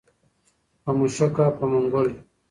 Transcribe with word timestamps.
په 0.83 0.91
مشوکه 0.99 1.45
په 1.57 1.63
منګول 1.71 2.07